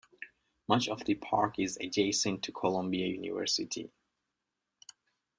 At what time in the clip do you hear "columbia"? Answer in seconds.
2.51-3.05